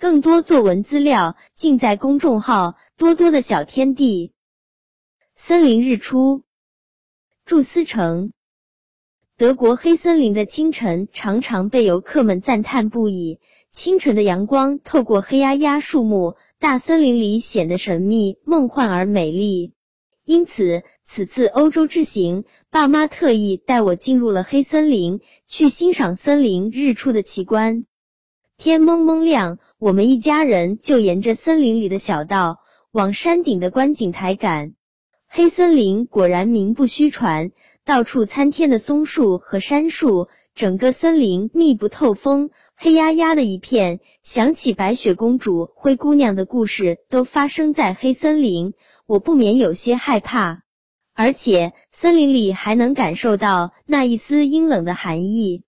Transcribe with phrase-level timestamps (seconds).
[0.00, 4.32] 更多作文资料尽在公众号多多的小天地。
[5.36, 6.42] 森林日出，
[7.44, 8.32] 祝思成。
[9.36, 13.40] 德国黑森林的清晨常常被游客们赞叹不已。
[13.72, 19.74] 清晨的阳光透过黑压压树木，大森林里显得神秘、梦幻而美丽。
[20.24, 27.84] 因此，此次欧洲之行，爸妈特意带我进入了黑森林，去欣赏森林日出的奇观。
[28.60, 29.58] 天蒙蒙亮。
[29.78, 32.60] 我们一家人就沿着森林里的小道
[32.92, 34.74] 往山顶的观景台赶。
[35.26, 37.52] 黑森林果然名不虚传，
[37.86, 44.00] 到处参天的松树和杉树，整个森林密不透风，黑压压的一片。
[44.22, 48.74] 想起白雪公主、灰姑娘的故事都发生在黑森林，
[49.06, 50.64] 我不免有些害怕。
[51.14, 55.62] 而且森林里还能感受到那一丝阴冷的寒意。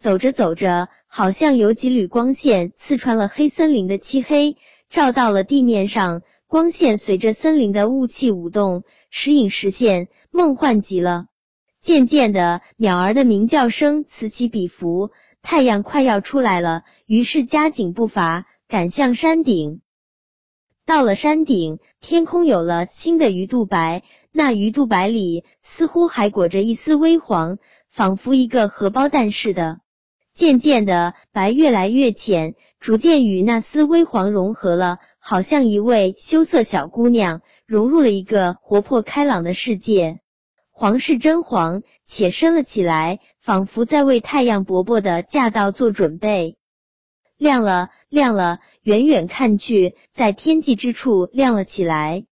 [0.00, 0.88] 走着走着。
[1.14, 4.56] 好像有几缕光线刺穿了黑森林的漆黑，
[4.88, 6.22] 照到了地面上。
[6.46, 11.26] 光线随着森林的雾气舞动，时隐时现，梦幻极了。
[11.82, 15.10] 渐渐的，鸟儿的鸣叫声此起彼伏，
[15.42, 19.82] 太阳快要出来了，于是加紧步伐，赶向山顶。
[20.86, 27.58] 到了山顶，天空有了新的鱼肚白，那鱼肚白里似乎还裹着一丝微黄，
[27.90, 29.81] 仿佛一个荷包蛋似的。
[30.34, 40.20] 渐渐的，白越来越浅，逐渐与那丝微黄融合了，好像一位羞涩小姑娘融入了一个活泼开朗的世界。
[40.70, 46.56] 黄是真黄，且深了起来，仿佛在为太阳伯伯的驾到做准备。
[47.36, 52.24] 亮了，亮了，远远看去，在天际之处亮了起来。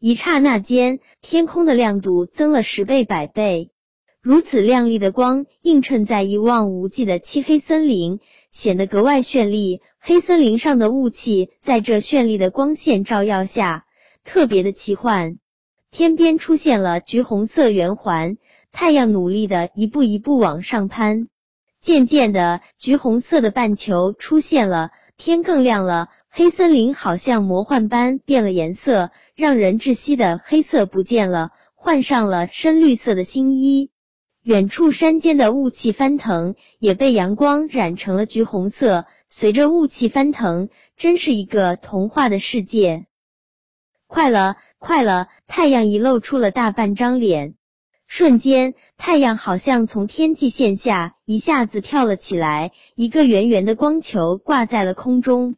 [0.00, 3.70] 一刹那间，天空的亮度增了十倍、百倍。
[4.24, 9.82] 如此亮丽的光映衬在一望无际的漆黑森林，显得格外绚丽。
[10.00, 13.84] 黑森林上的雾气在这绚丽的光线照耀下，
[14.24, 15.36] 特别的奇幻。
[15.90, 18.38] 天边出现了橘红色圆环，
[18.72, 21.28] 太阳努力的一步一步往上攀。
[21.82, 26.08] 渐渐的，橘红色的半球出现了，天更亮了。
[26.30, 33.90] 黑森林好像魔幻般变了颜色，让人窒息的黑色不见了，换上了深绿色的新衣。
[34.44, 39.06] 远处山间的雾气翻腾，也被阳光染成了橘红色。
[39.30, 40.68] 随着雾气翻腾，
[40.98, 43.06] 真是一个童话的世界。
[44.06, 45.28] 快了，快了！
[45.46, 47.54] 太阳已露出了大半张脸，
[48.06, 55.56] 瞬间，太阳好像从天际线下一下子跳了起来，一个圆圆的光球挂在了空中。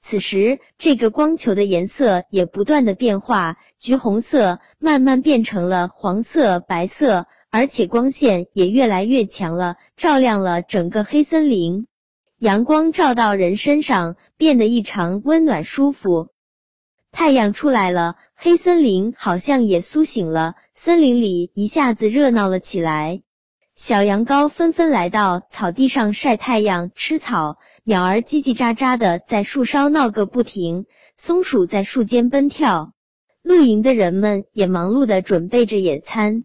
[0.00, 7.28] 此时，这个光球的颜色也不断的变化，橘红色慢慢变成了黄色、白色。
[7.56, 11.86] 而且光线也越来越强了，照亮了整个黑森林。
[12.36, 16.30] 阳光照到人身上，变得异常温暖舒服。
[17.12, 23.22] 太阳出来了，黑森林好像也苏醒了，森林里一下子热闹了起来。
[23.76, 30.86] 小羊羔纷纷来到草地上晒太阳、吃草，鸟儿叽叽喳喳的在树梢闹个不停，
[31.16, 32.94] 松鼠在树间奔跳。
[33.42, 36.42] 露营的人们也忙碌的准备着野餐。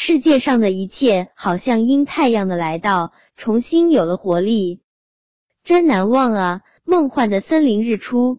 [0.00, 4.80] 世界上的一切好像因太阳的来到重新有了活力，
[5.64, 6.60] 真难忘啊！
[6.84, 8.38] 梦幻的森林日出。